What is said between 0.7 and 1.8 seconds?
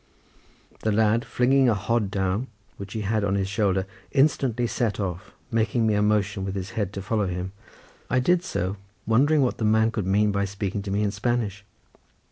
The lad flinging a